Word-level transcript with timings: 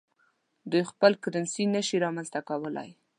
دوی 0.71 0.83
خپل 0.91 1.11
کرنسي 1.23 1.63
نشي 1.75 1.97
رامنځته 2.05 2.39
کولای. 2.49 2.89